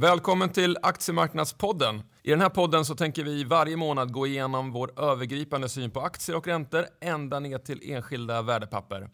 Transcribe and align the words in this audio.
Välkommen 0.00 0.48
till 0.48 0.76
Aktiemarknadspodden. 0.82 2.02
I 2.22 2.30
den 2.30 2.40
här 2.40 2.48
podden 2.48 2.84
så 2.84 2.94
tänker 2.94 3.24
vi 3.24 3.44
varje 3.44 3.76
månad 3.76 4.12
gå 4.12 4.26
igenom 4.26 4.72
vår 4.72 5.00
övergripande 5.00 5.68
syn 5.68 5.90
på 5.90 6.00
aktier 6.00 6.36
och 6.36 6.46
räntor 6.46 6.86
ända 7.00 7.40
ner 7.40 7.58
till 7.58 7.92
enskilda 7.92 8.42
värdepapper. 8.42 9.10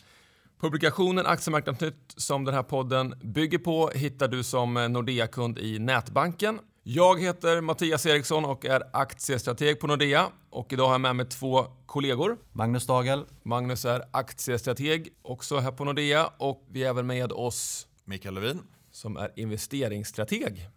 Publikationen 0.60 1.26
Aktiemarknadsnytt 1.26 2.14
som 2.16 2.44
den 2.44 2.54
här 2.54 2.62
podden 2.62 3.14
bygger 3.22 3.58
på 3.58 3.90
hittar 3.94 4.28
du 4.28 4.42
som 4.42 4.74
Nordea-kund 4.74 5.58
i 5.58 5.78
nätbanken. 5.78 6.58
Jag 6.82 7.20
heter 7.20 7.60
Mattias 7.60 8.06
Eriksson 8.06 8.44
och 8.44 8.64
är 8.64 8.82
aktiestrateg 8.92 9.80
på 9.80 9.86
Nordea. 9.86 10.26
Och 10.50 10.72
idag 10.72 10.86
har 10.86 10.94
jag 10.94 11.00
med 11.00 11.16
mig 11.16 11.26
två 11.26 11.66
kollegor. 11.86 12.36
Magnus 12.52 12.86
Dagel. 12.86 13.24
Magnus 13.42 13.84
är 13.84 14.02
aktiestrateg 14.10 15.08
också 15.22 15.58
här 15.58 15.72
på 15.72 15.84
Nordea 15.84 16.30
och 16.38 16.66
vi 16.70 16.84
är 16.84 16.88
även 16.88 17.06
med 17.06 17.32
oss 17.32 17.86
Mikael 18.04 18.34
Levin 18.34 18.62
som 18.96 19.16
är 19.16 19.30
investeringsstrateg. 19.36 20.68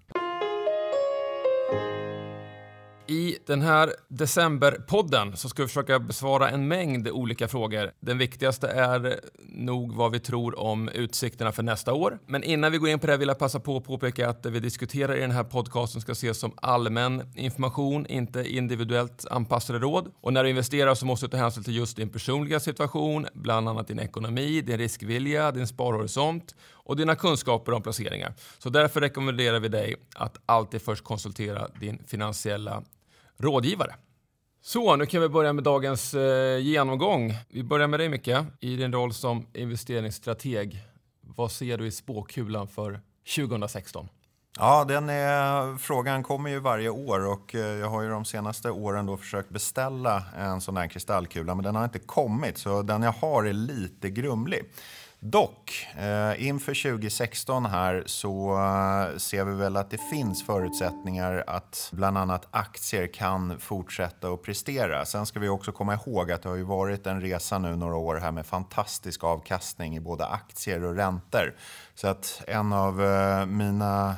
Den 3.49 3.61
här 3.61 3.93
decemberpodden 4.07 5.37
så 5.37 5.49
ska 5.49 5.61
vi 5.61 5.67
försöka 5.67 5.99
besvara 5.99 6.49
en 6.49 6.67
mängd 6.67 7.07
olika 7.07 7.47
frågor. 7.47 7.91
Den 7.99 8.17
viktigaste 8.17 8.67
är 8.67 9.19
nog 9.47 9.95
vad 9.95 10.11
vi 10.11 10.19
tror 10.19 10.59
om 10.59 10.89
utsikterna 10.89 11.51
för 11.51 11.63
nästa 11.63 11.93
år. 11.93 12.19
Men 12.27 12.43
innan 12.43 12.71
vi 12.71 12.77
går 12.77 12.89
in 12.89 12.99
på 12.99 13.07
det 13.07 13.17
vill 13.17 13.27
jag 13.27 13.39
passa 13.39 13.59
på 13.59 13.77
att 13.77 13.83
påpeka 13.83 14.29
att 14.29 14.43
det 14.43 14.49
vi 14.49 14.59
diskuterar 14.59 15.15
i 15.15 15.19
den 15.19 15.31
här 15.31 15.43
podcasten 15.43 16.01
ska 16.01 16.11
ses 16.11 16.39
som 16.39 16.51
allmän 16.55 17.33
information, 17.35 18.05
inte 18.05 18.43
individuellt 18.49 19.25
anpassade 19.31 19.79
råd. 19.79 20.11
Och 20.21 20.33
när 20.33 20.43
du 20.43 20.49
investerar 20.49 20.95
så 20.95 21.05
måste 21.05 21.25
du 21.25 21.29
ta 21.29 21.37
hänsyn 21.37 21.63
till 21.63 21.75
just 21.75 21.97
din 21.97 22.09
personliga 22.09 22.59
situation, 22.59 23.27
bland 23.33 23.69
annat 23.69 23.87
din 23.87 23.99
ekonomi, 23.99 24.61
din 24.61 24.77
riskvilja, 24.77 25.51
din 25.51 25.67
sparhorisont 25.67 26.55
och 26.71 26.95
dina 26.95 27.15
kunskaper 27.15 27.71
om 27.71 27.81
placeringar. 27.81 28.33
Så 28.59 28.69
därför 28.69 29.01
rekommenderar 29.01 29.59
vi 29.59 29.67
dig 29.67 29.95
att 30.15 30.37
alltid 30.45 30.81
först 30.81 31.03
konsultera 31.03 31.67
din 31.79 32.03
finansiella 32.07 32.83
rådgivare. 33.39 33.95
Så, 34.61 34.95
nu 34.95 35.05
kan 35.05 35.21
vi 35.21 35.29
börja 35.29 35.53
med 35.53 35.63
dagens 35.63 36.13
eh, 36.13 36.59
genomgång. 36.59 37.33
Vi 37.49 37.63
börjar 37.63 37.87
med 37.87 37.99
dig 37.99 38.09
Micke, 38.09 38.37
i 38.59 38.75
din 38.75 38.93
roll 38.93 39.13
som 39.13 39.47
investeringsstrateg. 39.53 40.83
Vad 41.21 41.51
ser 41.51 41.77
du 41.77 41.87
i 41.87 41.91
spåkulan 41.91 42.67
för 42.67 43.01
2016? 43.35 44.09
Ja, 44.57 44.85
den 44.87 45.09
är, 45.09 45.77
frågan 45.77 46.23
kommer 46.23 46.49
ju 46.49 46.59
varje 46.59 46.89
år 46.89 47.25
och 47.25 47.55
eh, 47.55 47.61
jag 47.61 47.87
har 47.87 48.01
ju 48.01 48.09
de 48.09 48.25
senaste 48.25 48.71
åren 48.71 49.05
då 49.05 49.17
försökt 49.17 49.49
beställa 49.49 50.23
en 50.37 50.61
sån 50.61 50.77
här 50.77 50.87
kristallkula 50.87 51.55
men 51.55 51.63
den 51.63 51.75
har 51.75 51.83
inte 51.83 51.99
kommit 51.99 52.57
så 52.57 52.81
den 52.81 53.03
jag 53.03 53.11
har 53.11 53.43
är 53.43 53.53
lite 53.53 54.09
grumlig. 54.09 54.63
Dock, 55.21 55.87
eh, 55.97 56.47
inför 56.47 56.91
2016 56.91 57.65
här 57.65 58.03
så 58.05 58.53
eh, 58.53 59.17
ser 59.17 59.45
vi 59.45 59.55
väl 59.55 59.77
att 59.77 59.91
det 59.91 59.97
finns 59.97 60.45
förutsättningar 60.45 61.43
att 61.47 61.89
bland 61.93 62.17
annat 62.17 62.47
aktier 62.51 63.07
kan 63.07 63.59
fortsätta 63.59 64.27
att 64.27 64.43
prestera. 64.43 65.05
Sen 65.05 65.25
ska 65.25 65.39
vi 65.39 65.49
också 65.49 65.71
komma 65.71 65.93
ihåg 65.93 66.31
att 66.31 66.41
det 66.41 66.49
har 66.49 66.55
ju 66.55 66.63
varit 66.63 67.07
en 67.07 67.21
resa 67.21 67.59
nu 67.59 67.75
några 67.75 67.95
år 67.95 68.15
här 68.15 68.31
med 68.31 68.45
fantastisk 68.45 69.23
avkastning 69.23 69.95
i 69.95 69.99
både 69.99 70.25
aktier 70.25 70.83
och 70.83 70.95
räntor. 70.95 71.55
Så 71.95 72.07
att 72.07 72.41
en 72.47 72.73
av 72.73 73.03
eh, 73.03 73.45
mina 73.45 74.15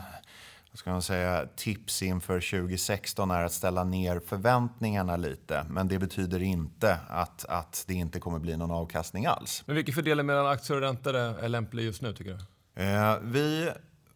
vad 0.71 0.79
ska 0.79 0.91
man 0.91 1.01
säga, 1.01 1.47
tips 1.55 2.01
inför 2.03 2.39
2016 2.39 3.31
är 3.31 3.43
att 3.43 3.53
ställa 3.53 3.83
ner 3.83 4.19
förväntningarna 4.19 5.17
lite. 5.17 5.65
Men 5.69 5.87
det 5.87 5.99
betyder 5.99 6.41
inte 6.41 6.97
att, 7.09 7.45
att 7.45 7.83
det 7.87 7.93
inte 7.93 8.19
kommer 8.19 8.39
bli 8.39 8.57
någon 8.57 8.71
avkastning 8.71 9.25
alls. 9.25 9.63
Men 9.65 9.75
vilken 9.75 9.95
fördelning 9.95 10.25
mellan 10.25 10.47
aktier 10.47 10.77
och 10.77 10.81
räntor 10.81 11.15
är 11.15 11.49
lämplig 11.49 11.83
just 11.83 12.01
nu 12.01 12.13
tycker 12.13 12.37
du? 12.73 12.83
Eh, 12.83 13.17
vi 13.21 13.71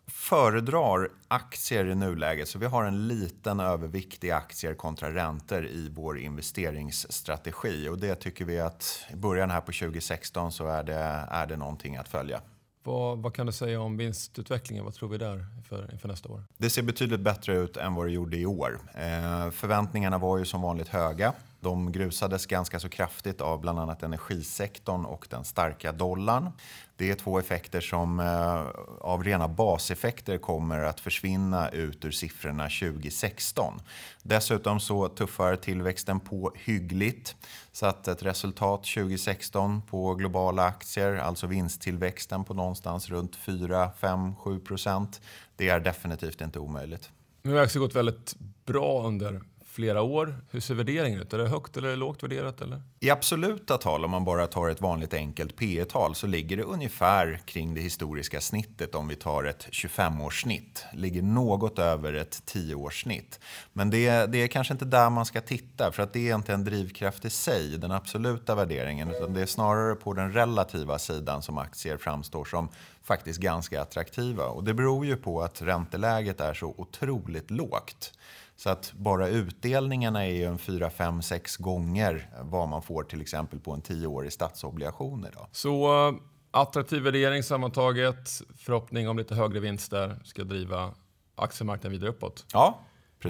föredrar 0.07 1.09
aktier 1.27 1.85
i 1.85 1.95
nuläget, 1.95 2.47
så 2.47 2.59
vi 2.59 2.65
har 2.65 2.83
en 2.83 3.07
liten 3.07 3.59
övervikt 3.59 4.23
i 4.23 4.31
aktier 4.31 4.73
kontra 4.73 5.13
räntor 5.13 5.65
i 5.65 5.89
vår 5.95 6.19
investeringsstrategi. 6.19 7.89
Och 7.89 7.99
det 7.99 8.15
tycker 8.15 8.45
vi 8.45 8.59
att 8.59 9.05
i 9.13 9.15
början 9.15 9.49
här 9.49 9.61
på 9.61 9.71
2016 9.71 10.51
så 10.51 10.67
är 10.67 10.83
det, 10.83 11.25
är 11.29 11.45
det 11.47 11.57
någonting 11.57 11.97
att 11.97 12.09
följa. 12.09 12.41
Vad, 12.85 13.17
vad, 13.17 13.33
kan 13.33 13.45
du 13.45 13.51
säga 13.51 13.81
om 13.81 13.97
vinstutvecklingen? 13.97 14.85
Vad 14.85 14.93
tror 14.93 15.09
vi 15.09 15.17
där 15.17 15.45
inför, 15.57 15.89
inför 15.93 16.07
nästa 16.07 16.29
år? 16.29 16.43
Det 16.57 16.69
ser 16.69 16.81
betydligt 16.81 17.19
bättre 17.19 17.57
ut 17.57 17.77
än 17.77 17.95
vad 17.95 18.05
det 18.05 18.11
gjorde 18.11 18.37
i 18.37 18.45
år. 18.45 18.79
Eh, 18.93 19.51
förväntningarna 19.51 20.17
var 20.17 20.37
ju 20.37 20.45
som 20.45 20.61
vanligt 20.61 20.87
höga. 20.87 21.33
De 21.65 21.91
grusades 21.91 22.45
ganska 22.45 22.79
så 22.79 22.89
kraftigt 22.89 23.41
av 23.41 23.61
bland 23.61 23.79
annat 23.79 24.03
energisektorn 24.03 25.05
och 25.05 25.27
den 25.29 25.45
starka 25.45 25.91
dollarn. 25.91 26.51
Det 26.95 27.11
är 27.11 27.15
två 27.15 27.39
effekter 27.39 27.81
som 27.81 28.19
eh, 28.19 28.65
av 29.01 29.23
rena 29.23 29.47
baseffekter 29.47 30.37
kommer 30.37 30.79
att 30.79 30.99
försvinna 30.99 31.69
ut 31.69 32.05
ur 32.05 32.11
siffrorna 32.11 32.63
2016. 32.63 33.81
Dessutom 34.23 34.79
så 34.79 35.07
tuffar 35.07 35.55
tillväxten 35.55 36.19
på 36.19 36.53
hyggligt. 36.55 37.35
Så 37.71 37.85
att 37.85 38.07
ett 38.07 38.23
resultat 38.23 38.83
2016 38.83 39.81
på 39.81 40.15
globala 40.15 40.63
aktier, 40.65 41.15
alltså 41.15 41.47
vinsttillväxten 41.47 42.43
på 42.43 42.53
någonstans 42.53 43.09
runt 43.09 43.35
4, 43.35 43.91
5, 43.99 44.35
7 44.35 44.59
procent. 44.59 45.21
Det 45.55 45.69
är 45.69 45.79
definitivt 45.79 46.41
inte 46.41 46.59
omöjligt. 46.59 47.09
Nu 47.41 47.53
har 47.53 47.61
aktier 47.61 47.79
gått 47.79 47.95
väldigt 47.95 48.35
bra 48.65 49.07
under 49.07 49.41
flera 49.75 50.01
år. 50.01 50.35
Hur 50.49 50.59
ser 50.59 50.73
värderingen 50.73 51.21
ut? 51.21 51.33
Är 51.33 51.37
det 51.37 51.47
högt 51.47 51.77
eller 51.77 51.95
lågt 51.95 52.23
värderat? 52.23 52.61
Eller? 52.61 52.81
I 52.99 53.09
absoluta 53.09 53.77
tal, 53.77 54.05
om 54.05 54.11
man 54.11 54.25
bara 54.25 54.47
tar 54.47 54.69
ett 54.69 54.81
vanligt 54.81 55.13
enkelt 55.13 55.55
P 55.55 55.85
tal 55.85 56.15
så 56.15 56.27
ligger 56.27 56.57
det 56.57 56.63
ungefär 56.63 57.39
kring 57.45 57.73
det 57.73 57.81
historiska 57.81 58.41
snittet 58.41 58.95
om 58.95 59.07
vi 59.07 59.15
tar 59.15 59.43
ett 59.43 59.67
25-årssnitt. 59.71 60.83
Ligger 60.93 61.21
något 61.21 61.79
över 61.79 62.13
ett 62.13 62.43
10-årssnitt. 62.53 63.39
Men 63.73 63.89
det, 63.89 64.25
det 64.25 64.37
är 64.37 64.47
kanske 64.47 64.73
inte 64.73 64.85
där 64.85 65.09
man 65.09 65.25
ska 65.25 65.41
titta 65.41 65.91
för 65.91 66.03
att 66.03 66.13
det 66.13 66.29
är 66.29 66.35
inte 66.35 66.53
en 66.53 66.63
drivkraft 66.63 67.25
i 67.25 67.29
sig, 67.29 67.77
den 67.77 67.91
absoluta 67.91 68.55
värderingen, 68.55 69.11
utan 69.11 69.33
det 69.33 69.41
är 69.41 69.45
snarare 69.45 69.95
på 69.95 70.13
den 70.13 70.33
relativa 70.33 70.99
sidan 70.99 71.41
som 71.41 71.57
aktier 71.57 71.97
framstår 71.97 72.45
som 72.45 72.69
faktiskt 73.03 73.39
ganska 73.39 73.81
attraktiva. 73.81 74.45
Och 74.45 74.63
det 74.63 74.73
beror 74.73 75.05
ju 75.05 75.15
på 75.15 75.41
att 75.41 75.61
ränteläget 75.61 76.41
är 76.41 76.53
så 76.53 76.73
otroligt 76.77 77.51
lågt. 77.51 78.11
Så 78.55 78.69
att 78.69 78.93
bara 78.93 79.27
utdelningarna 79.27 80.25
är 80.25 80.31
ju 80.31 80.43
en 80.43 80.57
4, 80.57 80.89
5, 80.89 81.21
6 81.21 81.57
gånger 81.57 82.29
vad 82.41 82.67
man 82.67 82.81
får 82.81 83.03
till 83.03 83.21
exempel 83.21 83.59
på 83.59 83.71
en 83.71 83.81
10-årig 83.81 84.33
statsobligation 84.33 85.27
idag. 85.31 85.47
Så 85.51 86.07
uh, 86.09 86.15
attraktiv 86.51 87.01
värdering 87.01 87.43
sammantaget, 87.43 88.29
förhoppning 88.57 89.09
om 89.09 89.17
lite 89.17 89.35
högre 89.35 89.59
vinster 89.59 90.19
ska 90.23 90.43
driva 90.43 90.93
aktiemarknaden 91.35 91.91
vidare 91.91 92.09
uppåt? 92.09 92.45
Ja, 92.53 92.79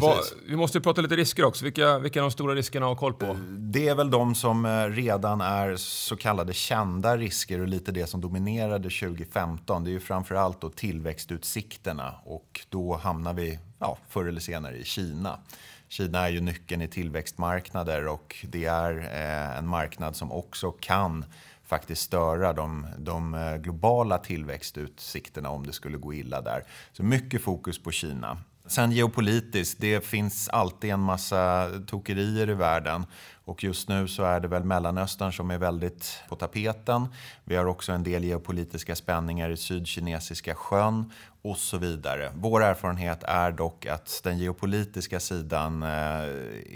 Va, 0.02 0.16
vi 0.48 0.56
måste 0.56 0.82
prata 0.82 1.02
lite 1.02 1.16
risker 1.16 1.46
också. 1.46 1.64
Vilka, 1.64 2.00
vilka 2.00 2.20
är 2.20 2.22
de 2.22 2.32
stora 2.32 2.56
riskerna 2.56 2.86
att 2.86 2.90
ha 2.90 2.96
koll 2.96 3.14
på? 3.14 3.38
Det 3.50 3.88
är 3.88 3.96
väl 3.96 4.12
de 4.12 4.36
som 4.36 4.66
eh, 4.66 4.86
redan 4.86 5.42
är 5.42 5.76
så 5.76 6.16
kallade 6.16 6.54
kända 6.54 7.18
risker 7.18 7.62
och 7.62 7.68
lite 7.68 7.92
det 7.92 8.08
som 8.08 8.22
dominerade 8.22 8.90
2015. 8.90 9.84
Det 9.84 9.90
är 9.90 9.92
ju 9.92 10.00
framförallt 10.00 10.62
då 10.62 10.70
tillväxtutsikterna 10.70 12.16
och 12.26 12.62
då 12.70 12.96
hamnar 12.96 13.34
vi 13.34 13.60
ja, 13.80 13.98
förr 14.10 14.26
eller 14.26 14.42
senare 14.42 14.78
i 14.78 14.84
Kina. 14.84 15.40
Kina 15.88 16.20
är 16.20 16.30
ju 16.30 16.42
nyckeln 16.42 16.82
i 16.82 16.88
tillväxtmarknader 16.88 18.08
och 18.08 18.46
det 18.50 18.66
är 18.66 18.98
eh, 18.98 19.58
en 19.58 19.68
marknad 19.68 20.16
som 20.16 20.32
också 20.32 20.72
kan 20.72 21.26
faktiskt 21.66 22.02
störa 22.02 22.54
de, 22.54 22.88
de 22.98 23.34
eh, 23.34 23.56
globala 23.56 24.18
tillväxtutsikterna 24.18 25.50
om 25.50 25.66
det 25.66 25.74
skulle 25.74 25.98
gå 25.98 26.14
illa 26.14 26.42
där. 26.42 26.64
Så 26.94 27.04
mycket 27.04 27.42
fokus 27.42 27.80
på 27.84 27.92
Kina. 27.92 28.38
Sen 28.68 28.92
geopolitiskt, 28.92 29.82
det 29.82 30.06
finns 30.06 30.50
alltid 30.50 30.90
en 30.90 31.00
massa 31.00 31.70
tokerier 31.88 32.50
i 32.50 32.54
världen. 32.54 33.06
Och 33.46 33.64
just 33.64 33.90
nu 33.90 34.08
så 34.08 34.24
är 34.24 34.40
det 34.40 34.48
väl 34.48 34.64
Mellanöstern 34.64 35.34
som 35.34 35.52
är 35.52 35.58
väldigt 35.58 36.24
på 36.30 36.36
tapeten. 36.36 37.08
Vi 37.44 37.56
har 37.56 37.66
också 37.66 37.92
en 37.92 38.04
del 38.04 38.24
geopolitiska 38.24 38.96
spänningar 38.96 39.50
i 39.50 39.58
Sydkinesiska 39.58 40.56
sjön 40.56 41.12
och 41.42 41.58
så 41.58 41.78
vidare. 41.78 42.32
Vår 42.36 42.64
erfarenhet 42.64 43.24
är 43.24 43.52
dock 43.52 43.86
att 43.86 44.22
den 44.24 44.38
geopolitiska 44.38 45.20
sidan 45.20 45.84
eh, 45.84 45.90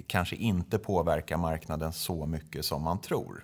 kanske 0.08 0.36
inte 0.36 0.80
påverkar 0.80 1.38
marknaden 1.38 1.94
så 1.94 2.26
mycket 2.26 2.66
som 2.66 2.84
man 2.84 3.02
tror. 3.02 3.44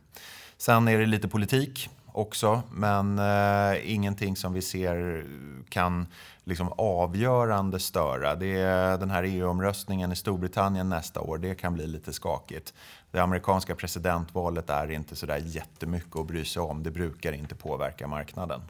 Sen 0.58 0.88
är 0.88 1.00
det 1.00 1.06
lite 1.06 1.28
politik 1.28 1.90
också, 2.16 2.62
men 2.72 3.20
eh, 3.20 3.94
ingenting 3.94 4.36
som 4.36 4.54
vi 4.54 4.62
ser 4.62 5.26
kan 5.70 6.08
liksom 6.44 6.74
avgörande 6.78 7.80
störa. 7.80 8.36
Det 8.36 8.56
är 8.56 8.98
den 8.98 9.10
här 9.10 9.24
EU-omröstningen 9.24 10.12
i 10.12 10.16
Storbritannien 10.16 10.90
nästa 10.90 11.22
år, 11.22 11.38
det 11.38 11.56
kan 11.56 11.74
bli 11.74 11.88
lite 11.88 12.14
skakigt. 12.14 12.74
Det 13.12 13.20
amerikanska 13.20 13.76
presidentvalet 13.76 14.70
är 14.70 14.92
inte 14.92 15.16
sådär 15.16 15.42
jättemycket 15.46 16.16
att 16.16 16.28
bry 16.28 16.46
sig 16.46 16.62
om. 16.62 16.84
Det 16.84 16.92
brukar 16.92 17.34
inte 17.34 17.56
påverka 17.56 18.08
marknaden. 18.08 18.62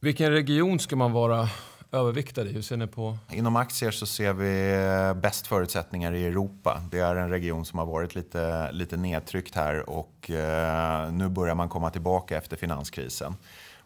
Vilken 0.00 0.32
region 0.32 0.78
ska 0.78 0.96
man 0.96 1.12
vara 1.12 1.48
överviktade 1.92 2.50
i? 2.50 2.52
Hur 2.52 2.62
ser 2.62 2.76
ni 2.76 2.86
på? 2.86 3.18
Inom 3.30 3.56
aktier 3.56 3.90
så 3.90 4.06
ser 4.06 4.32
vi 4.32 4.72
eh, 4.72 5.14
bäst 5.14 5.46
förutsättningar 5.46 6.14
i 6.14 6.26
Europa. 6.26 6.82
Det 6.90 6.98
är 6.98 7.16
en 7.16 7.30
region 7.30 7.64
som 7.64 7.78
har 7.78 7.86
varit 7.86 8.14
lite, 8.14 8.72
lite 8.72 8.96
nedtryckt 8.96 9.54
här 9.54 9.90
och 9.90 10.30
eh, 10.30 11.12
nu 11.12 11.28
börjar 11.28 11.54
man 11.54 11.68
komma 11.68 11.90
tillbaka 11.90 12.36
efter 12.36 12.56
finanskrisen. 12.56 13.36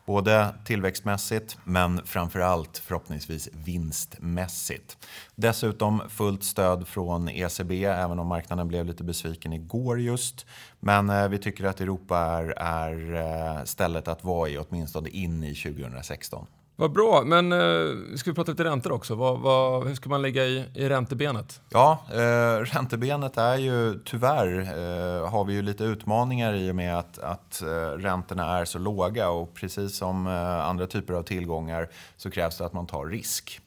Både 0.07 0.55
tillväxtmässigt 0.65 1.59
men 1.65 2.07
framför 2.07 2.41
allt 2.41 2.79
förhoppningsvis 2.79 3.49
vinstmässigt. 3.53 4.99
Dessutom 5.35 6.03
fullt 6.09 6.45
stöd 6.45 6.89
från 6.89 7.29
ECB 7.29 7.85
även 7.85 8.19
om 8.19 8.27
marknaden 8.27 8.69
blev 8.69 8.87
lite 8.87 9.05
besviken 9.05 9.53
igår 9.53 10.01
just. 10.01 10.47
Men 10.81 11.11
eh, 11.11 11.29
vi 11.29 11.39
tycker 11.39 11.65
att 11.65 11.81
Europa 11.81 12.19
är, 12.19 12.49
är 12.59 13.15
eh, 13.15 13.65
stället 13.65 14.09
att 14.09 14.25
vara 14.25 14.49
i 14.49 14.59
åtminstone 14.59 15.09
in 15.09 15.45
i 15.45 15.55
2016. 15.55 16.47
Vad 16.79 16.93
bra, 16.93 17.23
men 17.25 17.53
eh, 17.53 18.17
ska 18.17 18.31
vi 18.31 18.35
prata 18.35 18.51
lite 18.51 18.65
räntor 18.65 18.93
också? 18.93 19.15
Vad, 19.15 19.41
vad, 19.41 19.87
hur 19.87 19.95
ska 19.95 20.09
man 20.09 20.23
ligga 20.23 20.45
i, 20.45 20.65
i 20.75 20.89
räntebenet? 20.89 21.61
Ja, 21.69 22.05
eh, 22.13 22.61
räntebenet 22.61 23.37
är 23.37 23.57
ju 23.57 24.01
tyvärr 24.05 24.61
eh, 24.61 25.29
har 25.29 25.45
vi 25.45 25.55
ju 25.55 25.63
lite 25.63 25.85
utmaningar 25.85 26.55
i 26.55 26.71
och 26.71 26.77
med 26.77 26.99
att, 26.99 27.19
att 27.19 27.63
eh, 27.63 27.67
räntorna 27.99 28.59
är 28.59 28.65
så 28.65 28.79
låga 28.79 29.31
och 29.31 29.55
precis 29.55 29.97
som 29.97 30.27
eh, 30.27 30.67
andra 30.67 30.87
typer 30.87 31.15
av 31.15 31.23
tillgångar 31.23 31.89
så 32.17 32.31
krävs 32.31 32.59
det 32.59 32.67
att 32.67 32.73
man 32.73 32.87
tar 32.87 33.07
risk. 33.07 33.61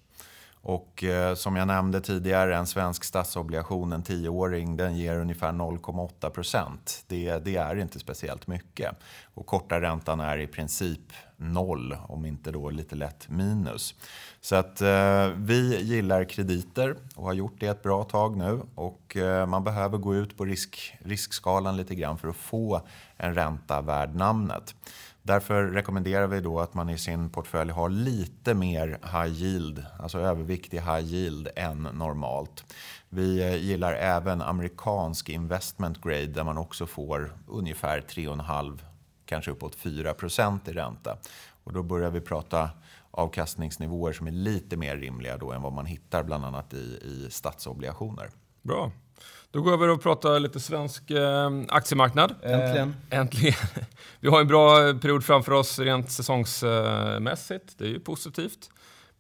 Och 0.62 1.04
eh, 1.04 1.36
som 1.36 1.56
jag 1.56 1.68
nämnde 1.68 2.02
tidigare, 2.02 2.56
en 2.58 2.68
svensk 2.68 3.04
statsobligation, 3.04 3.94
en 3.94 4.04
tioåring, 4.04 4.78
den 4.78 4.98
ger 4.98 5.16
ungefär 5.16 5.52
0,8 5.52 6.30
procent. 6.30 7.04
Det, 7.08 7.38
det, 7.46 7.56
är 7.56 7.76
inte 7.76 8.00
speciellt 8.00 8.48
mycket. 8.48 8.96
Och 9.34 9.46
korta 9.46 9.82
räntan 9.82 10.20
är 10.20 10.38
i 10.38 10.48
princip 10.48 11.02
noll, 11.40 11.98
om 12.08 12.26
inte 12.26 12.52
då 12.52 12.70
lite 12.70 12.96
lätt 12.96 13.30
minus. 13.30 13.96
Så 14.42 14.56
att 14.56 14.82
eh, 14.82 15.28
vi 15.36 15.82
gillar 15.82 16.24
krediter 16.24 16.96
och 17.16 17.26
har 17.26 17.34
gjort 17.34 17.56
det 17.60 17.68
ett 17.68 17.84
bra 17.84 18.04
tag 18.04 18.38
nu. 18.38 18.62
Och 18.76 19.18
eh, 19.18 19.46
man 19.46 19.64
behöver 19.64 19.98
gå 19.98 20.16
ut 20.16 20.38
på 20.38 20.46
risk, 20.46 20.94
riskskalan 21.00 21.78
lite 21.78 21.96
grann 21.96 22.18
för 22.18 22.28
att 22.28 22.36
få 22.36 22.82
en 23.18 23.36
ränta 23.36 23.82
värd 23.82 24.16
namnet. 24.16 24.76
Därför 25.22 25.64
rekommenderar 25.64 26.28
vi 26.28 26.42
då 26.42 26.60
att 26.60 26.74
man 26.74 26.90
i 26.90 26.98
sin 26.98 27.30
portfölj 27.30 27.72
har 27.72 27.90
lite 27.90 28.54
mer 28.54 28.88
high 28.88 29.42
yield, 29.42 29.86
alltså 30.00 30.20
överviktig 30.20 30.78
high 30.80 31.06
yield 31.06 31.50
än 31.56 31.84
normalt. 31.84 32.76
Vi 33.10 33.42
eh, 33.42 33.56
gillar 33.56 33.94
även 33.94 34.42
amerikansk 34.42 35.30
investment 35.30 36.02
grade 36.02 36.28
där 36.28 36.44
man 36.44 36.58
också 36.58 36.86
får 36.86 37.38
ungefär 37.48 38.02
3,5 38.02 38.80
kanske 39.30 39.52
uppåt 39.52 39.78
4% 39.78 40.70
i 40.70 40.74
ränta. 40.74 41.18
Och 41.64 41.74
då 41.74 41.84
börjar 41.84 42.12
vi 42.12 42.22
prata 42.22 42.70
avkastningsnivåer 43.12 44.14
som 44.14 44.28
är 44.28 44.32
lite 44.32 44.78
mer 44.78 44.98
rimliga 44.98 45.38
då 45.38 45.52
än 45.52 45.62
vad 45.62 45.74
man 45.74 45.86
hittar 45.86 46.24
bland 46.24 46.46
annat 46.46 46.74
i, 46.74 46.78
i 47.04 47.28
statsobligationer. 47.32 48.30
Bra. 48.62 48.92
Då 49.52 49.62
går 49.62 49.72
vi 49.72 49.74
över 49.74 49.90
och 49.90 50.02
pratar 50.02 50.40
lite 50.40 50.60
svensk 50.60 51.12
eh, 51.12 51.50
aktiemarknad. 51.68 52.36
Äntligen. 52.44 52.96
Eh, 53.10 53.20
äntligen. 53.20 53.56
Vi 54.20 54.30
har 54.30 54.42
en 54.42 54.48
bra 54.48 54.94
period 54.94 55.24
framför 55.24 55.52
oss 55.52 55.80
rent 55.80 56.12
säsongsmässigt. 56.12 57.78
Det 57.78 57.84
är 57.84 57.90
ju 57.90 58.00
positivt. 58.00 58.70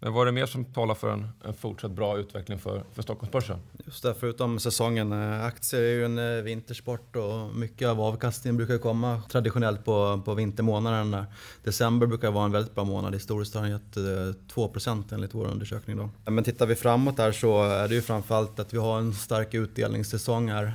Men 0.02 0.14
vad 0.14 0.22
är 0.22 0.26
det 0.26 0.32
mer 0.32 0.46
som 0.46 0.66
talar 0.66 0.96
för 0.96 1.12
en, 1.12 1.28
en 1.46 1.54
fortsatt 1.54 1.92
bra 1.92 2.18
utveckling 2.18 2.60
för, 2.60 2.84
för 2.94 3.02
Stockholmsbörsen? 3.02 3.60
Just 3.86 4.04
det, 4.04 4.16
förutom 4.20 4.60
säsongen. 4.60 5.12
Eh, 5.12 5.46
aktier 5.46 5.82
är 5.82 5.92
ju 5.92 6.06
en 6.06 6.38
eh, 6.38 6.44
vintersport 6.44 7.16
och 7.16 7.56
mycket 7.56 7.88
av 7.88 8.02
avkastningen 8.02 8.58
brukar 8.58 8.78
komma 8.78 9.22
traditionellt 9.32 9.86
på, 9.86 10.22
på 10.26 10.34
vintermånaderna. 10.34 11.26
December 11.64 12.08
brukar 12.08 12.32
vara 12.32 12.46
en 12.46 12.52
väldigt 12.52 12.76
bra 12.76 12.84
månad. 12.84 13.14
Historiskt 13.14 13.56
har 13.56 13.62
den 13.62 13.72
gett 13.72 13.98
eh, 13.98 14.02
2% 14.54 15.14
enligt 15.14 15.34
vår 15.34 15.46
undersökning. 15.46 15.98
Då. 15.98 16.10
Men 16.32 16.44
tittar 16.44 16.66
vi 16.66 16.76
framåt 16.76 17.18
här 17.18 17.32
så 17.32 17.64
är 17.64 17.88
det 17.88 17.96
ju 17.96 18.02
framförallt 18.02 18.60
att 18.60 18.74
vi 18.74 18.78
har 18.78 18.98
en 18.98 19.14
stark 19.14 19.54
utdelningssäsong 19.54 20.50
här 20.50 20.70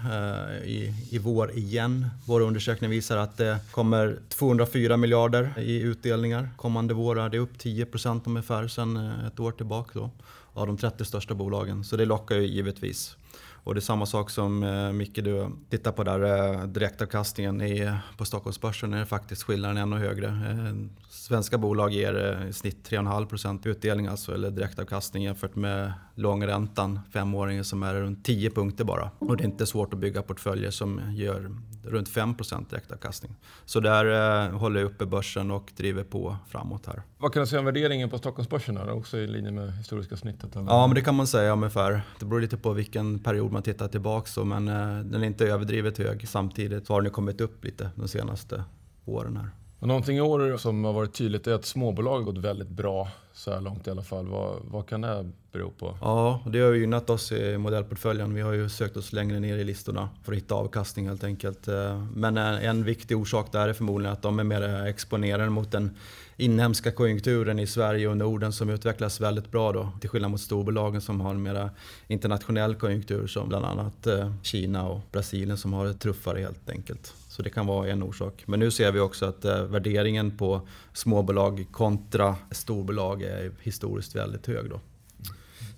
i, 0.64 0.94
i 1.10 1.18
vår 1.18 1.52
igen. 1.52 2.06
Vår 2.26 2.40
undersökning 2.40 2.90
visar 2.90 3.16
att 3.16 3.36
det 3.36 3.58
kommer 3.70 4.18
204 4.28 4.96
miljarder 4.96 5.54
i 5.58 5.80
utdelningar 5.80 6.48
kommande 6.56 6.94
vår. 6.94 7.14
Det 7.14 7.36
är 7.36 7.40
upp 7.40 7.56
10% 7.56 8.20
ungefär 8.24 8.68
sen 8.68 9.13
Eh, 9.14 9.26
ett 9.26 9.40
år 9.40 9.52
tillbaka 9.52 9.98
då, 9.98 10.10
av 10.52 10.66
de 10.66 10.76
30 10.76 11.04
största 11.04 11.34
bolagen. 11.34 11.84
Så 11.84 11.96
det 11.96 12.04
lockar 12.04 12.36
ju 12.36 12.46
givetvis. 12.46 13.16
Och 13.64 13.74
det 13.74 13.78
är 13.78 13.82
samma 13.82 14.06
sak 14.06 14.30
som 14.30 14.62
eh, 14.62 14.92
Micke, 14.92 15.24
du 15.24 15.50
tittar 15.70 15.92
på 15.92 16.04
där, 16.04 16.20
eh, 16.20 16.64
direktavkastningen 16.64 17.62
i, 17.62 17.92
på 18.16 18.24
Stockholmsbörsen 18.24 18.94
är 18.94 19.04
faktiskt 19.04 19.42
skillnaden 19.42 19.76
ännu 19.76 19.96
högre. 19.96 20.26
Eh, 20.26 20.74
svenska 21.08 21.58
bolag 21.58 21.92
ger 21.92 22.38
eh, 22.42 22.48
i 22.48 22.52
snitt 22.52 22.90
3,5% 22.90 23.68
utdelning 23.68 24.06
alltså, 24.06 24.34
eller 24.34 24.50
direktavkastning 24.50 25.22
jämfört 25.22 25.56
med 25.56 25.92
långräntan, 26.14 27.00
femåringen 27.12 27.64
som 27.64 27.82
är 27.82 27.94
runt 27.94 28.24
10 28.24 28.50
punkter 28.50 28.84
bara. 28.84 29.10
Och 29.18 29.36
det 29.36 29.42
är 29.42 29.46
inte 29.46 29.66
svårt 29.66 29.94
att 29.94 30.00
bygga 30.00 30.22
portföljer 30.22 30.70
som 30.70 31.00
gör 31.14 31.50
runt 31.84 32.08
5% 32.08 32.70
direktavkastning. 32.70 33.36
Så 33.64 33.80
där 33.80 34.04
eh, 34.44 34.58
håller 34.58 34.80
jag 34.80 34.90
uppe 34.90 35.06
börsen 35.06 35.50
och 35.50 35.72
driver 35.76 36.04
på 36.04 36.36
framåt 36.48 36.86
här. 36.86 37.02
Vad 37.18 37.32
kan 37.32 37.40
du 37.40 37.46
säga 37.46 37.58
om 37.58 37.64
värderingen 37.64 38.10
på 38.10 38.18
Stockholmsbörsen? 38.18 38.76
Är 38.76 38.92
också 38.92 39.18
i 39.18 39.26
linje 39.26 39.50
med 39.50 39.72
historiska 39.78 40.16
snittet? 40.16 40.56
Eller? 40.56 40.66
Ja, 40.66 40.86
men 40.86 40.94
det 40.94 41.00
kan 41.00 41.14
man 41.14 41.26
säga 41.26 41.52
ungefär. 41.52 42.02
Det 42.18 42.26
beror 42.26 42.40
lite 42.40 42.56
på 42.56 42.72
vilken 42.72 43.18
period 43.24 43.52
man 43.52 43.62
tittar 43.62 43.88
tillbaka 43.88 44.26
så, 44.26 44.44
men 44.44 44.68
eh, 44.68 44.98
den 44.98 45.22
är 45.22 45.26
inte 45.26 45.46
överdrivet 45.46 45.98
hög. 45.98 46.28
Samtidigt 46.28 46.86
så 46.86 46.92
har 46.92 47.02
den 47.02 47.10
kommit 47.10 47.40
upp 47.40 47.64
lite 47.64 47.90
de 47.94 48.08
senaste 48.08 48.64
åren 49.04 49.36
här. 49.36 49.50
Och 49.84 49.88
någonting 49.88 50.16
i 50.16 50.20
år 50.20 50.56
som 50.56 50.84
har 50.84 50.92
varit 50.92 51.14
tydligt 51.14 51.46
är 51.46 51.52
att 51.52 51.64
småbolag 51.64 52.18
har 52.18 52.22
gått 52.22 52.38
väldigt 52.38 52.68
bra 52.68 53.08
så 53.32 53.52
här 53.52 53.60
långt 53.60 53.86
i 53.86 53.90
alla 53.90 54.02
fall. 54.02 54.26
Vad, 54.26 54.62
vad 54.64 54.88
kan 54.88 55.00
det 55.00 55.30
bero 55.52 55.70
på? 55.70 55.98
Ja, 56.00 56.40
det 56.46 56.60
har 56.60 56.72
ju 56.72 56.80
gynnat 56.80 57.10
oss 57.10 57.32
i 57.32 57.58
modellportföljen. 57.58 58.34
Vi 58.34 58.40
har 58.40 58.52
ju 58.52 58.68
sökt 58.68 58.96
oss 58.96 59.12
längre 59.12 59.40
ner 59.40 59.58
i 59.58 59.64
listorna 59.64 60.08
för 60.22 60.32
att 60.32 60.38
hitta 60.38 60.54
avkastning 60.54 61.08
helt 61.08 61.24
enkelt. 61.24 61.68
Eh, 61.68 62.04
men 62.14 62.36
en 62.36 62.84
viktig 62.84 63.16
orsak 63.18 63.52
där 63.52 63.68
är 63.68 63.72
förmodligen 63.72 64.12
att 64.12 64.22
de 64.22 64.38
är 64.38 64.44
mer 64.44 64.86
exponerade 64.86 65.50
mot 65.50 65.72
den 65.72 65.96
inhemska 66.36 66.90
konjunkturen 66.90 67.58
i 67.58 67.66
Sverige 67.66 68.08
och 68.08 68.16
Norden 68.16 68.52
som 68.52 68.70
utvecklas 68.70 69.20
väldigt 69.20 69.50
bra 69.50 69.72
då. 69.72 69.88
Till 70.00 70.10
skillnad 70.10 70.30
mot 70.30 70.40
storbolagen 70.40 71.00
som 71.00 71.20
har 71.20 71.30
en 71.30 71.42
mer 71.42 71.70
internationell 72.06 72.74
konjunktur 72.74 73.26
som 73.26 73.48
bland 73.48 73.64
annat 73.64 74.06
eh, 74.06 74.32
Kina 74.42 74.88
och 74.88 75.00
Brasilien 75.12 75.58
som 75.58 75.72
har 75.72 75.86
det 75.86 75.94
tuffare 75.94 76.40
helt 76.40 76.70
enkelt. 76.70 77.14
Så 77.36 77.42
det 77.42 77.50
kan 77.50 77.66
vara 77.66 77.88
en 77.88 78.02
orsak. 78.02 78.42
Men 78.46 78.60
nu 78.60 78.70
ser 78.70 78.92
vi 78.92 79.00
också 79.00 79.26
att 79.26 79.44
eh, 79.44 79.62
värderingen 79.62 80.36
på 80.36 80.68
småbolag 80.92 81.66
kontra 81.72 82.36
storbolag 82.50 83.22
är 83.22 83.52
historiskt 83.62 84.14
väldigt 84.14 84.46
hög. 84.46 84.70
Då. 84.70 84.80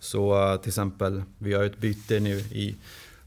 Så 0.00 0.52
eh, 0.52 0.60
till 0.60 0.68
exempel, 0.68 1.22
vi 1.38 1.54
har 1.54 1.64
ett 1.64 1.78
byte 1.78 2.20
nu 2.20 2.38
i 2.38 2.76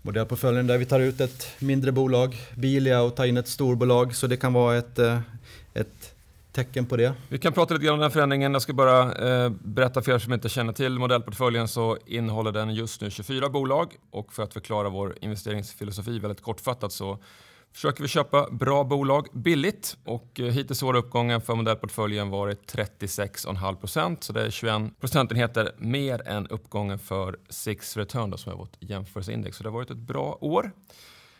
modellportföljen 0.02 0.68
där 0.68 0.78
vi 0.78 0.86
tar 0.86 1.00
ut 1.00 1.22
ett 1.22 1.48
mindre 1.60 1.92
bolag, 1.92 2.36
Bilia, 2.56 3.02
och 3.02 3.16
tar 3.16 3.26
in 3.26 3.38
ett 3.38 3.48
storbolag. 3.48 4.16
Så 4.16 4.28
det 4.28 4.38
kan 4.38 4.54
vara 4.54 4.78
ett, 4.78 5.00
eh, 5.00 5.20
ett 5.74 6.16
tecken 6.52 6.86
på 6.86 6.98
det. 6.98 7.14
Vi 7.30 7.38
kan 7.38 7.54
prata 7.54 7.74
lite 7.74 7.86
grann 7.86 7.94
om 7.94 8.00
den 8.00 8.12
förändringen. 8.12 8.54
Jag 8.54 8.62
ska 8.62 8.74
bara 8.74 9.14
eh, 9.14 9.50
berätta 9.50 10.02
för 10.02 10.12
er 10.12 10.20
som 10.20 10.34
inte 10.34 10.50
känner 10.50 10.74
till 10.74 11.00
modellportföljen 11.00 11.68
så 11.68 11.98
innehåller 12.06 12.52
den 12.52 12.76
just 12.76 13.02
nu 13.02 13.10
24 13.10 13.50
bolag 13.50 13.96
och 14.12 14.34
för 14.34 14.44
att 14.44 14.54
förklara 14.54 14.90
vår 14.90 15.16
investeringsfilosofi 15.22 16.20
väldigt 16.20 16.42
kortfattat 16.42 16.92
så 16.92 17.18
försöker 17.74 18.02
vi 18.02 18.08
köpa 18.08 18.50
bra 18.52 18.84
bolag 18.84 19.28
billigt 19.34 19.98
och 20.06 20.40
eh, 20.40 20.46
hittills 20.46 20.82
har 20.82 20.96
uppgången 20.96 21.42
för 21.42 21.56
modellportföljen 21.56 22.30
varit 22.30 22.74
36,5 22.74 23.76
procent. 23.76 24.24
så 24.24 24.34
det 24.34 24.42
är 24.42 24.50
21 24.50 25.00
procentenheter 25.00 25.72
mer 25.78 26.28
än 26.28 26.48
uppgången 26.48 27.00
för 27.00 27.40
Six 27.50 27.98
Return 27.98 28.30
då, 28.30 28.38
som 28.38 28.52
är 28.52 28.58
vårt 28.58 28.78
jämförelseindex. 28.80 29.58
Så 29.58 29.64
det 29.64 29.70
har 29.70 29.74
varit 29.74 29.92
ett 29.92 29.98
bra 29.98 30.38
år. 30.42 30.72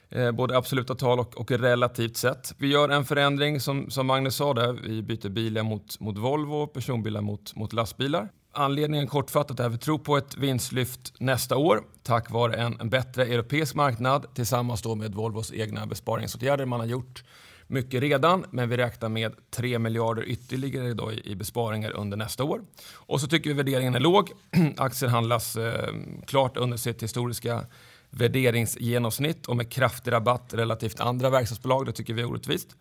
Eh, 0.10 0.32
både 0.32 0.58
absoluta 0.58 0.96
tal 0.96 1.20
och, 1.20 1.38
och, 1.38 1.52
relativt 1.52 2.18
sett. 2.18 2.56
Vi 2.58 2.68
gör 2.68 2.90
en 2.90 3.06
förändring 3.06 3.60
som, 3.60 3.90
som 3.90 4.08
Magnus 4.08 4.36
sa 4.36 4.54
där. 4.54 4.74
Vi 4.74 5.02
byter 5.02 5.30
bilar 5.30 5.64
mot, 5.64 6.00
mot 6.00 6.18
Volvo, 6.18 6.68
personbilar 6.68 7.22
mot, 7.22 7.56
mot 7.56 7.74
lastbilar. 7.74 8.30
Anledningen 8.52 9.08
kortfattat 9.08 9.60
är 9.60 9.66
att 9.66 9.74
vi 9.74 9.78
tror 9.78 9.98
på 9.98 10.18
ett 10.18 10.38
vinstlyft 10.38 11.14
nästa 11.20 11.58
år 11.58 11.84
tack 12.04 12.32
vare 12.32 12.56
en, 12.56 12.80
en 12.80 12.90
bättre 12.90 13.26
europeisk 13.26 13.76
marknad 13.76 14.36
tillsammans 14.36 14.82
då 14.82 14.96
med 14.96 15.14
Volvos 15.14 15.54
egna 15.54 15.86
besparingsåtgärder. 15.86 16.66
Man 16.66 16.80
har 16.80 16.88
gjort 16.88 17.24
mycket 17.68 18.02
redan, 18.02 18.46
men 18.52 18.70
vi 18.70 18.78
räknar 18.78 19.10
med 19.10 19.34
3 19.52 19.80
miljarder 19.80 20.24
ytterligare 20.30 20.94
då 20.94 21.12
i, 21.12 21.32
i 21.32 21.36
besparingar 21.36 21.92
under 21.92 22.18
nästa 22.18 22.44
år. 22.44 22.62
Och 22.94 23.22
så 23.22 23.28
tycker 23.28 23.50
vi 23.50 23.54
värderingen 23.54 23.96
är 23.96 24.00
låg. 24.00 24.32
Aktien 24.78 25.12
handlas 25.12 25.56
eh, 25.56 25.94
klart 26.26 26.58
under 26.58 26.78
sitt 26.78 27.04
historiska 27.04 27.66
värderingsgenomsnitt 28.10 29.46
och 29.46 29.58
med 29.58 29.72
kraftig 29.72 30.12
rabatt 30.12 30.54
relativt 30.54 31.00
andra 31.00 31.30
verkstadsbolag. 31.30 31.86
Det 31.86 31.92
tycker 31.92 32.14
vi 32.14 32.22
är 32.22 32.30
orättvist. 32.30 32.76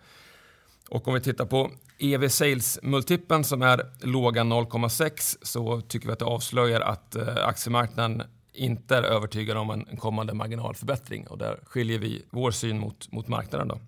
Och 0.89 1.09
om 1.09 1.15
vi 1.15 1.21
tittar 1.21 1.47
på 1.47 1.71
EV 1.99 2.29
sales-multipeln 2.29 3.45
som 3.45 3.63
är 3.63 3.87
låga 4.01 4.43
0,6 4.43 5.37
så 5.43 5.81
tycker 5.81 6.07
vi 6.07 6.13
att 6.13 6.19
det 6.19 6.25
avslöjar 6.25 6.81
att 6.81 7.17
eh, 7.17 7.47
aktiemarknaden 7.47 8.23
inte 8.53 8.97
är 8.97 9.03
övertygad 9.03 9.57
om 9.57 9.71
en 9.71 9.97
kommande 9.97 10.35
marginalförbättring 10.35 11.27
och 11.27 11.39
där 11.39 11.61
skiljer 11.67 11.99
vi 11.99 12.23
vår 12.31 12.51
syn 12.51 12.79
mot, 12.79 13.13
mot 13.13 13.29
marknaden. 13.29 13.69
Då. 13.69 13.79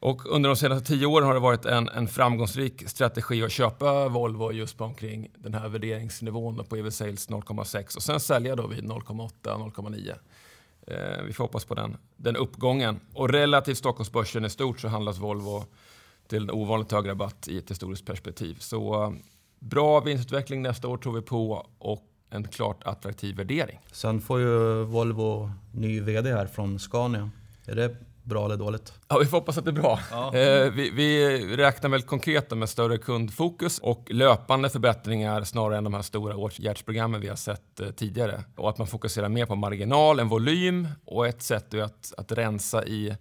Och 0.00 0.34
under 0.34 0.48
de 0.48 0.56
senaste 0.56 0.86
tio 0.86 1.06
åren 1.06 1.26
har 1.26 1.34
det 1.34 1.40
varit 1.40 1.64
en, 1.64 1.88
en 1.88 2.08
framgångsrik 2.08 2.88
strategi 2.88 3.44
att 3.44 3.52
köpa 3.52 4.08
Volvo 4.08 4.52
just 4.52 4.78
på 4.78 4.84
omkring 4.84 5.30
den 5.36 5.54
här 5.54 5.68
värderingsnivån 5.68 6.64
på 6.64 6.76
EV 6.76 6.90
Sales 6.90 7.28
0,6 7.28 7.96
och 7.96 8.02
sen 8.02 8.20
sälja 8.20 8.56
då 8.56 8.66
vid 8.66 8.84
0,8-0,9. 8.84 10.14
Eh, 10.86 11.24
vi 11.24 11.32
får 11.32 11.44
hoppas 11.44 11.64
på 11.64 11.74
den, 11.74 11.96
den 12.16 12.36
uppgången. 12.36 13.00
Och 13.14 13.28
relativt 13.28 13.78
Stockholmsbörsen 13.78 14.44
i 14.44 14.50
stort 14.50 14.80
så 14.80 14.88
handlas 14.88 15.18
Volvo 15.18 15.64
till 16.28 16.42
en 16.42 16.50
ovanligt 16.50 16.92
hög 16.92 17.08
rabatt 17.08 17.48
i 17.48 17.58
ett 17.58 17.70
historiskt 17.70 18.06
perspektiv. 18.06 18.56
Så 18.58 19.14
bra 19.58 20.00
vinstutveckling 20.00 20.62
nästa 20.62 20.88
år 20.88 20.96
tror 20.96 21.12
vi 21.12 21.22
på 21.22 21.66
och 21.78 22.04
en 22.30 22.48
klart 22.48 22.84
attraktiv 22.84 23.36
värdering. 23.36 23.80
Sen 23.92 24.20
får 24.20 24.40
ju 24.40 24.82
Volvo 24.84 25.50
ny 25.72 26.00
VD 26.00 26.32
här 26.32 26.46
från 26.46 26.78
Scania. 26.78 27.30
Är 27.66 27.74
det 27.74 27.96
bra 28.28 28.44
eller 28.44 28.56
dåligt? 28.56 28.92
Ja, 29.08 29.18
vi 29.18 29.26
får 29.26 29.36
hoppas 29.36 29.58
att 29.58 29.64
det 29.64 29.70
är 29.70 29.72
bra. 29.72 30.00
Ja. 30.10 30.34
Eh, 30.34 30.72
vi, 30.72 30.90
vi, 30.90 31.38
räknar 31.56 31.90
väl 31.90 32.02
konkret 32.02 32.56
med 32.56 32.68
större 32.68 32.98
kundfokus 32.98 33.78
och 33.78 34.10
löpande 34.10 34.70
förbättringar 34.70 35.44
snarare 35.44 35.78
än 35.78 35.84
de 35.84 35.94
här 35.94 36.02
stora 36.02 36.36
åtgärdsprogrammen 36.36 37.20
vi 37.20 37.28
har 37.28 37.36
sett 37.36 37.80
eh, 37.80 37.90
tidigare. 37.90 38.44
Och 38.56 38.68
att 38.68 38.78
man 38.78 38.86
fokuserar 38.86 39.28
mer 39.28 39.46
på 39.46 39.54
marginal 39.54 40.20
än 40.20 40.28
volym 40.28 40.88
och 41.04 41.26
ett 41.26 41.42
sätt 41.42 41.74
är 41.74 41.82
att, 41.82 42.12
att 42.16 42.32
rensa 42.32 42.84
i 42.84 43.16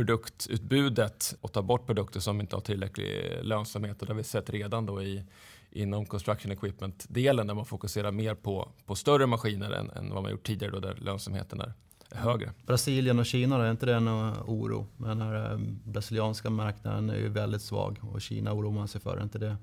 produktutbudet 0.00 1.34
och 1.40 1.52
ta 1.52 1.62
bort 1.62 1.86
produkter 1.86 2.20
som 2.20 2.40
inte 2.40 2.56
har 2.56 2.60
tillräcklig 2.60 3.38
lönsamhet 3.42 4.00
och 4.00 4.06
det 4.06 4.12
har 4.12 4.16
vi 4.16 4.24
sett 4.24 4.50
redan 4.50 4.86
då 4.86 5.02
i 5.02 5.24
inom 5.70 6.06
construction 6.06 6.52
equipment-delen 6.52 7.46
där 7.46 7.54
man 7.54 7.64
fokuserar 7.64 8.10
mer 8.10 8.34
på, 8.34 8.68
på 8.86 8.94
större 8.94 9.26
maskiner 9.26 9.70
än, 9.70 9.90
än 9.90 10.14
vad 10.14 10.22
man 10.22 10.32
gjort 10.32 10.46
tidigare 10.46 10.72
då 10.72 10.80
där 10.80 10.94
lönsamheten 10.94 11.60
är 11.60 11.72
högre. 12.10 12.52
Brasilien 12.66 13.18
och 13.18 13.26
Kina, 13.26 13.66
är 13.66 13.70
inte 13.70 13.86
det 13.86 14.00
någon 14.00 14.34
oro? 14.46 14.86
Den 14.96 15.20
här 15.20 15.52
eh, 15.52 15.58
brasilianska 15.84 16.50
marknaden 16.50 17.10
är 17.10 17.16
ju 17.16 17.28
väldigt 17.28 17.62
svag 17.62 17.98
och 18.02 18.20
Kina 18.20 18.52
oroar 18.52 18.72
man 18.72 18.88
sig 18.88 19.00
för. 19.00 19.16
Är 19.16 19.22
inte 19.22 19.38
det 19.38 19.56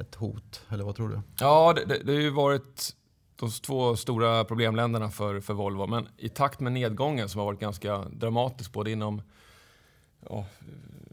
ett 0.00 0.14
hot? 0.14 0.62
Eller 0.68 0.84
vad 0.84 0.96
tror 0.96 1.08
du? 1.08 1.20
Ja, 1.40 1.72
det, 1.76 1.84
det, 1.84 2.02
det 2.04 2.12
har 2.12 2.20
ju 2.20 2.30
varit 2.30 2.96
de 3.40 3.50
två 3.50 3.96
stora 3.96 4.44
problemländerna 4.44 5.10
för, 5.10 5.40
för 5.40 5.54
Volvo. 5.54 5.86
Men 5.86 6.08
i 6.16 6.28
takt 6.28 6.60
med 6.60 6.72
nedgången 6.72 7.28
som 7.28 7.38
har 7.38 7.46
varit 7.46 7.60
ganska 7.60 7.98
dramatisk 7.98 8.72
både 8.72 8.90
inom 8.90 9.22
ja, 10.28 10.44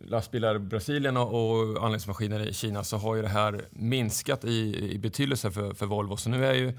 lastbilar 0.05 0.55
i 0.55 0.59
Brasilien 0.59 1.17
och, 1.17 1.27
och 1.27 1.61
anläggningsmaskiner 1.61 2.47
i 2.47 2.53
Kina 2.53 2.83
så 2.83 2.97
har 2.97 3.15
ju 3.15 3.21
det 3.21 3.27
här 3.27 3.65
minskat 3.69 4.45
i, 4.45 4.89
i 4.91 4.97
betydelse 4.97 5.51
för, 5.51 5.73
för 5.73 5.85
Volvo. 5.85 6.17
Så 6.17 6.29
nu 6.29 6.45
är 6.45 6.53
ju 6.53 6.73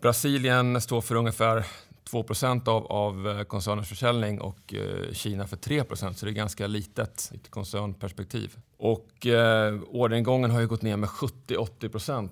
Brasilien 0.00 0.80
står 0.80 1.00
för 1.00 1.14
ungefär 1.14 1.66
2 2.10 2.24
av, 2.66 2.86
av 2.86 3.28
eh, 3.28 3.42
koncernens 3.42 3.88
försäljning 3.88 4.40
och 4.40 4.74
eh, 4.74 5.12
Kina 5.12 5.46
för 5.46 5.56
3% 5.56 6.12
så 6.12 6.26
det 6.26 6.32
är 6.32 6.34
ganska 6.34 6.66
litet 6.66 7.30
i 7.32 7.36
ett 7.36 7.50
koncernperspektiv. 7.50 8.56
Och 8.76 9.26
eh, 9.26 9.80
orderingången 9.88 10.50
har 10.50 10.60
ju 10.60 10.66
gått 10.66 10.82
ner 10.82 10.96
med 10.96 11.08
70-80% 11.08 12.28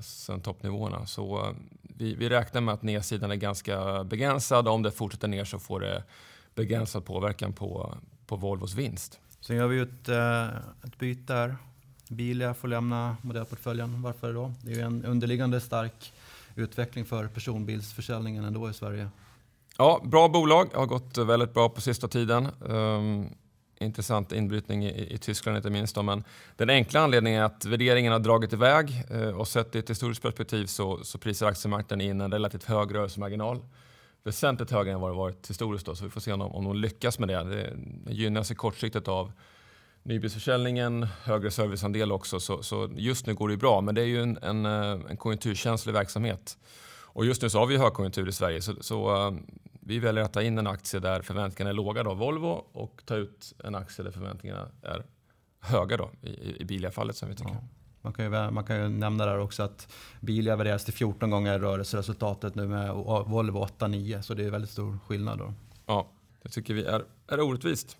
sen 0.00 0.40
toppnivåerna. 0.40 1.06
Så 1.06 1.38
eh, 1.38 1.52
vi, 1.98 2.14
vi 2.14 2.28
räknar 2.28 2.60
med 2.60 2.74
att 2.74 2.82
nedsidan 2.82 3.30
är 3.30 3.36
ganska 3.36 4.04
begränsad. 4.04 4.68
Om 4.68 4.82
det 4.82 4.90
fortsätter 4.90 5.28
ner 5.28 5.44
så 5.44 5.58
får 5.58 5.80
det 5.80 6.04
begränsad 6.54 7.04
påverkan 7.04 7.52
på, 7.52 7.94
på 8.26 8.36
Volvos 8.36 8.74
vinst. 8.74 9.20
Sen 9.40 9.56
gör 9.56 9.66
vi 9.66 9.80
ett, 9.80 10.08
eh, 10.08 10.46
ett 10.84 10.98
byte 10.98 11.32
här. 11.32 11.56
Bilia 12.08 12.54
får 12.54 12.68
lämna 12.68 13.16
modellportföljen. 13.22 14.02
Varför 14.02 14.34
då? 14.34 14.52
Det 14.62 14.72
är 14.72 14.74
ju 14.76 14.82
en 14.82 15.04
underliggande 15.04 15.60
stark 15.60 16.12
utveckling 16.54 17.04
för 17.04 17.28
personbilsförsäljningen 17.28 18.44
ändå 18.44 18.70
i 18.70 18.74
Sverige. 18.74 19.08
Ja, 19.78 20.00
bra 20.04 20.28
bolag. 20.28 20.68
Har 20.74 20.86
gått 20.86 21.18
väldigt 21.18 21.54
bra 21.54 21.68
på 21.68 21.80
sista 21.80 22.08
tiden. 22.08 22.48
Um, 22.60 23.34
intressant 23.80 24.32
inbrytning 24.32 24.84
i, 24.84 25.14
i, 25.14 25.18
Tyskland 25.18 25.56
inte 25.56 25.70
minst. 25.70 25.94
Då. 25.94 26.02
Men 26.02 26.24
den 26.56 26.70
enkla 26.70 27.00
anledningen 27.00 27.42
är 27.42 27.46
att 27.46 27.64
värderingen 27.64 28.12
har 28.12 28.18
dragit 28.18 28.52
iväg 28.52 29.04
eh, 29.10 29.28
och 29.28 29.48
sett 29.48 29.74
i 29.74 29.78
ett 29.78 29.90
historiskt 29.90 30.22
perspektiv 30.22 30.66
så, 30.66 31.04
så 31.04 31.18
prisar 31.18 31.46
aktiemarknaden 31.46 32.00
in 32.00 32.20
en 32.20 32.32
relativt 32.32 32.64
hög 32.64 32.94
rörelsemarginal. 32.94 33.60
Väsentligt 34.24 34.70
högre 34.70 34.92
än 34.92 35.00
vad 35.00 35.10
det 35.10 35.16
varit 35.16 35.50
historiskt. 35.50 35.86
Då, 35.86 35.94
så 35.94 36.04
vi 36.04 36.10
får 36.10 36.20
se 36.20 36.32
om, 36.32 36.40
om 36.40 36.64
de 36.64 36.76
lyckas 36.76 37.18
med 37.18 37.28
det. 37.28 37.44
Det, 37.44 37.72
det 37.76 38.12
gynnas 38.12 38.50
i 38.50 38.54
kortsiktigt 38.54 39.08
av 39.08 39.32
nybilsförsäljningen, 40.02 41.06
högre 41.22 41.50
serviceandel 41.50 42.12
också. 42.12 42.40
Så, 42.40 42.62
så, 42.62 42.90
just 42.96 43.26
nu 43.26 43.34
går 43.34 43.48
det 43.48 43.56
bra, 43.56 43.80
men 43.80 43.94
det 43.94 44.00
är 44.00 44.06
ju 44.06 44.22
en, 44.22 44.38
en, 44.42 44.66
eh, 44.66 45.10
en 45.10 45.16
konjunkturkänslig 45.16 45.92
verksamhet. 45.92 46.58
Och 47.18 47.26
just 47.26 47.42
nu 47.42 47.50
så 47.50 47.58
har 47.58 47.66
vi 47.66 47.76
högkonjunktur 47.76 48.28
i 48.28 48.32
Sverige, 48.32 48.62
så, 48.62 48.74
så 48.80 49.26
eh, 49.26 49.32
vi 49.88 49.98
väljer 49.98 50.24
att 50.24 50.32
ta 50.32 50.42
in 50.42 50.58
en 50.58 50.66
aktie 50.66 51.00
där 51.00 51.22
förväntningarna 51.22 51.70
är 51.70 51.74
låga, 51.74 52.02
då, 52.02 52.14
Volvo, 52.14 52.64
och 52.72 53.02
ta 53.04 53.14
ut 53.14 53.52
en 53.64 53.74
aktie 53.74 54.04
där 54.04 54.10
förväntningarna 54.10 54.68
är 54.82 55.04
höga 55.60 55.96
då, 55.96 56.10
i, 56.22 56.62
i 56.62 56.64
Bilia-fallet 56.64 57.16
som 57.16 57.28
vi 57.28 57.34
tycker. 57.34 57.50
Ja. 57.50 57.68
Man 58.02 58.12
kan, 58.12 58.24
ju, 58.24 58.50
man 58.50 58.64
kan 58.64 58.76
ju 58.76 58.88
nämna 58.88 59.26
där 59.26 59.38
också 59.38 59.62
att 59.62 59.92
Bilia 60.20 60.56
värderas 60.56 60.84
till 60.84 60.94
14 60.94 61.30
gånger 61.30 61.58
rörelseresultatet 61.58 62.54
nu 62.54 62.68
med 62.68 62.94
Volvo 63.26 63.66
8-9, 63.78 64.22
så 64.22 64.34
det 64.34 64.44
är 64.44 64.50
väldigt 64.50 64.70
stor 64.70 64.98
skillnad. 65.06 65.38
Då. 65.38 65.54
Ja, 65.86 66.10
det 66.42 66.48
tycker 66.48 66.74
vi 66.74 66.84
är, 66.84 67.04
är 67.28 67.40
orättvist. 67.40 67.96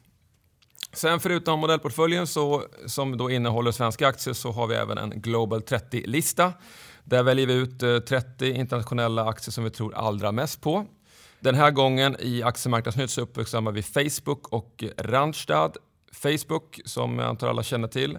Sen 0.92 1.20
förutom 1.20 1.60
modellportföljen 1.60 2.26
så, 2.26 2.62
som 2.86 3.16
då 3.16 3.30
innehåller 3.30 3.72
svenska 3.72 4.08
aktier 4.08 4.34
så 4.34 4.52
har 4.52 4.66
vi 4.66 4.74
även 4.74 4.98
en 4.98 5.10
Global 5.10 5.60
30-lista. 5.60 6.52
Där 7.04 7.22
väljer 7.22 7.46
vi 7.46 7.52
ut 7.52 7.78
30 8.06 8.50
eh, 8.50 8.58
internationella 8.58 9.24
aktier 9.28 9.52
som 9.52 9.64
vi 9.64 9.70
tror 9.70 9.94
allra 9.94 10.32
mest 10.32 10.60
på. 10.60 10.86
Den 11.40 11.54
här 11.54 11.70
gången 11.70 12.16
i 12.20 12.42
Aktiemarknadsnytt 12.42 13.10
så 13.10 13.20
uppmärksammar 13.20 13.72
vi 13.72 13.82
Facebook 13.82 14.48
och 14.48 14.84
Randstad. 14.98 15.72
Facebook, 16.12 16.80
som 16.84 17.18
jag 17.18 17.28
antar 17.28 17.48
alla 17.48 17.62
känner 17.62 17.88
till, 17.88 18.18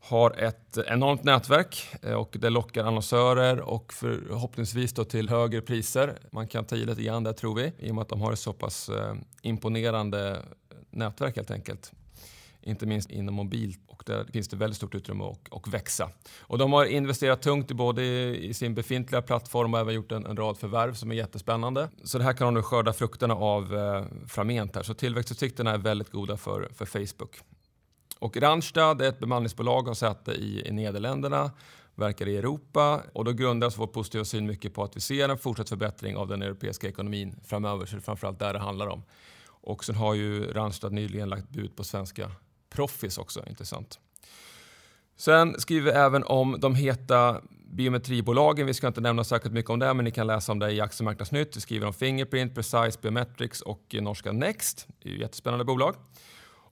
har 0.00 0.30
ett 0.30 0.78
enormt 0.86 1.24
nätverk 1.24 1.88
eh, 2.02 2.12
och 2.12 2.36
det 2.40 2.50
lockar 2.50 2.84
annonsörer 2.84 3.60
och 3.60 3.92
förhoppningsvis 3.92 4.92
då 4.92 5.04
till 5.04 5.28
högre 5.28 5.60
priser. 5.60 6.18
Man 6.32 6.48
kan 6.48 6.64
ta 6.64 6.76
i 6.76 6.84
lite 6.84 7.02
grann 7.02 7.24
där 7.24 7.32
tror 7.32 7.54
vi, 7.54 7.72
i 7.78 7.90
och 7.90 7.94
med 7.94 8.02
att 8.02 8.08
de 8.08 8.20
har 8.20 8.32
ett 8.32 8.38
så 8.38 8.52
pass 8.52 8.88
eh, 8.88 9.14
imponerande 9.42 10.42
nätverk 10.90 11.36
helt 11.36 11.50
enkelt. 11.50 11.92
Inte 12.66 12.86
minst 12.86 13.10
inom 13.10 13.34
mobilt 13.34 13.80
och 13.86 14.02
där 14.06 14.24
finns 14.24 14.48
det 14.48 14.56
väldigt 14.56 14.76
stort 14.76 14.94
utrymme 14.94 15.24
att, 15.50 15.68
växa. 15.68 16.10
Och 16.40 16.58
de 16.58 16.72
har 16.72 16.84
investerat 16.84 17.42
tungt 17.42 17.70
i 17.70 17.74
både 17.74 18.02
i 18.36 18.54
sin 18.54 18.74
befintliga 18.74 19.22
plattform 19.22 19.74
och 19.74 19.80
även 19.80 19.94
gjort 19.94 20.12
en, 20.12 20.26
en 20.26 20.36
rad 20.36 20.58
förvärv 20.58 20.94
som 20.94 21.10
är 21.10 21.14
jättespännande. 21.14 21.88
Så 22.04 22.18
det 22.18 22.24
här 22.24 22.32
kan 22.32 22.46
de 22.46 22.54
nu 22.54 22.62
skörda 22.62 22.92
frukterna 22.92 23.34
av 23.34 23.76
eh, 23.76 24.04
framgent 24.28 24.76
här. 24.76 24.82
Så 24.82 24.94
tillväxtutsikterna 24.94 25.70
är 25.70 25.78
väldigt 25.78 26.10
goda 26.10 26.36
för, 26.36 26.68
för 26.74 26.86
Facebook. 26.86 27.40
Och 28.18 28.36
Randstad 28.36 29.00
är 29.00 29.08
ett 29.08 29.18
bemanningsbolag 29.18 29.80
och 29.80 29.86
har 29.86 29.94
säte 29.94 30.32
i, 30.32 30.68
i 30.68 30.72
Nederländerna 30.72 31.50
verkar 31.96 32.28
i 32.28 32.36
Europa 32.36 33.02
och 33.12 33.24
då 33.24 33.32
grundas 33.32 33.78
vår 33.78 33.86
positiva 33.86 34.24
syn 34.24 34.46
mycket 34.46 34.74
på 34.74 34.84
att 34.84 34.96
vi 34.96 35.00
ser 35.00 35.28
en 35.28 35.38
fortsatt 35.38 35.68
förbättring 35.68 36.16
av 36.16 36.28
den 36.28 36.42
europeiska 36.42 36.88
ekonomin 36.88 37.36
framöver. 37.44 37.86
Så 37.86 37.96
det 37.96 38.00
är 38.00 38.02
framförallt 38.02 38.38
där 38.38 38.52
det 38.52 38.58
handlar 38.58 38.86
om. 38.86 39.02
Och 39.66 39.84
sen 39.84 39.94
har 39.94 40.14
ju 40.14 40.52
Randstad 40.52 40.88
nyligen 40.88 41.28
lagt 41.28 41.48
bud 41.48 41.76
på 41.76 41.84
svenska 41.84 42.30
Proffis 42.76 43.18
också, 43.18 43.44
intressant. 43.46 43.98
Sen 45.16 45.60
skriver 45.60 45.92
vi 45.92 45.98
även 45.98 46.24
om 46.24 46.56
de 46.60 46.74
heta 46.74 47.40
biometribolagen. 47.70 48.66
Vi 48.66 48.74
ska 48.74 48.86
inte 48.86 49.00
nämna 49.00 49.24
särskilt 49.24 49.54
mycket 49.54 49.70
om 49.70 49.78
det, 49.78 49.94
men 49.94 50.04
ni 50.04 50.10
kan 50.10 50.26
läsa 50.26 50.52
om 50.52 50.58
det 50.58 50.72
i 50.72 50.80
Aktiemarknadsnytt. 50.80 51.56
Vi 51.56 51.60
skriver 51.60 51.86
om 51.86 51.94
Fingerprint, 51.94 52.54
Precise 52.54 52.98
Biometrics 53.02 53.60
och 53.60 53.96
norska 54.00 54.32
Next. 54.32 54.86
Det 55.02 55.08
är 55.08 55.12
ju 55.12 55.20
jättespännande 55.20 55.64
bolag. 55.64 55.94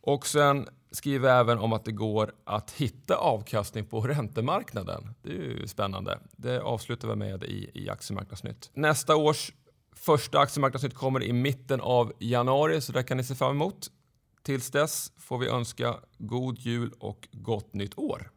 Och 0.01 0.27
sen 0.27 0.69
skriver 0.91 1.29
vi 1.29 1.41
även 1.41 1.59
om 1.59 1.73
att 1.73 1.85
det 1.85 1.93
går 1.93 2.33
att 2.45 2.71
hitta 2.71 3.17
avkastning 3.17 3.85
på 3.85 4.01
räntemarknaden. 4.07 5.15
Det 5.23 5.29
är 5.29 5.35
ju 5.35 5.67
spännande. 5.67 6.19
Det 6.37 6.61
avslutar 6.61 7.09
vi 7.09 7.17
med 7.17 7.45
i, 7.45 7.71
i 7.75 7.91
Aktiemarknadsnytt. 7.91 8.71
Nästa 8.75 9.17
års 9.17 9.53
Första 9.97 10.39
aktiemarknadsnytt 10.39 10.95
kommer 10.95 11.23
i 11.23 11.33
mitten 11.33 11.81
av 11.81 12.13
januari, 12.19 12.81
så 12.81 12.93
det 12.93 13.03
kan 13.03 13.17
ni 13.17 13.25
se 13.25 13.35
fram 13.35 13.51
emot. 13.51 13.91
Tills 14.45 14.71
dess 14.71 15.13
får 15.17 15.39
vi 15.39 15.49
önska 15.49 15.95
god 16.19 16.59
jul 16.59 16.93
och 16.99 17.29
gott 17.33 17.75
nytt 17.75 17.99
år. 17.99 18.31